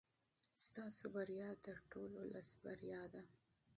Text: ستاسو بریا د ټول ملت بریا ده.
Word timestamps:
ستاسو 0.65 1.05
بریا 1.15 1.49
د 1.65 1.67
ټول 1.91 2.09
ملت 2.21 2.49
بریا 2.63 3.01
ده. 3.13 3.23